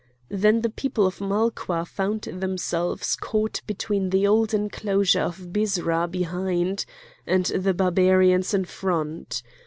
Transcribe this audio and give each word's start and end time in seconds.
Then 0.31 0.63
the 0.63 0.71
people 0.71 1.05
of 1.05 1.19
Malqua 1.19 1.85
found 1.87 2.21
themselves 2.23 3.15
caught 3.15 3.61
between 3.67 4.09
the 4.09 4.25
old 4.25 4.51
enclosure 4.51 5.21
of 5.21 5.53
Byrsa 5.53 6.09
behind, 6.09 6.85
and 7.27 7.45
the 7.45 7.75
Barbarians 7.75 8.51
in 8.55 8.65
front. 8.65 9.43